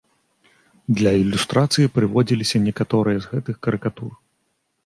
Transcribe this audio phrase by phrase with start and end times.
[0.99, 4.11] Для ілюстрацыі прыводзіліся некаторыя з гэтых карыкатур.